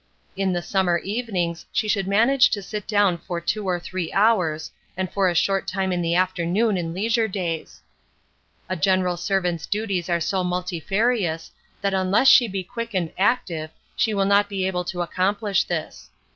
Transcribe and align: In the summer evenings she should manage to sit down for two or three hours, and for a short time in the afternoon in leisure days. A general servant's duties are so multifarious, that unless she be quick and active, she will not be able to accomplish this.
In 0.35 0.51
the 0.51 0.63
summer 0.63 0.97
evenings 0.97 1.67
she 1.71 1.87
should 1.87 2.07
manage 2.07 2.49
to 2.49 2.63
sit 2.63 2.87
down 2.87 3.19
for 3.19 3.39
two 3.39 3.67
or 3.69 3.79
three 3.79 4.11
hours, 4.13 4.71
and 4.97 5.11
for 5.13 5.29
a 5.29 5.35
short 5.35 5.67
time 5.67 5.91
in 5.91 6.01
the 6.01 6.15
afternoon 6.15 6.75
in 6.75 6.91
leisure 6.91 7.27
days. 7.27 7.83
A 8.67 8.75
general 8.75 9.15
servant's 9.15 9.67
duties 9.67 10.09
are 10.09 10.19
so 10.19 10.43
multifarious, 10.43 11.51
that 11.81 11.93
unless 11.93 12.29
she 12.29 12.47
be 12.47 12.63
quick 12.63 12.95
and 12.95 13.11
active, 13.15 13.69
she 13.95 14.15
will 14.15 14.25
not 14.25 14.49
be 14.49 14.65
able 14.65 14.85
to 14.85 15.03
accomplish 15.03 15.65
this. 15.65 16.09